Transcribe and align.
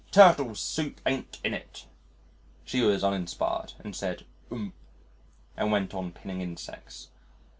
Turtle 0.09 0.55
Soup 0.55 0.99
ain't 1.05 1.37
in 1.43 1.53
it." 1.53 1.85
She 2.65 2.81
was 2.81 3.03
uninspired, 3.03 3.73
and 3.83 3.95
said, 3.95 4.25
"Oom," 4.51 4.73
and 5.55 5.71
went 5.71 5.93
on 5.93 6.11
pinning 6.11 6.41
insects. 6.41 7.09